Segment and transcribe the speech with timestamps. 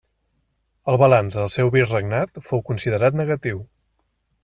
[0.93, 3.65] El balanç del seu virregnat fou considerat negatiu.